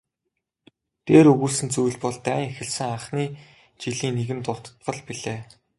Дээр 1.05 1.27
өгүүлсэн 1.33 1.69
зүйл 1.75 1.97
бол 2.03 2.17
дайн 2.27 2.45
эхэлсэн 2.51 2.87
анхны 2.95 3.23
жилийн 3.81 4.13
нэгэн 4.17 4.39
дуртгал 4.45 4.99
билээ. 5.07 5.39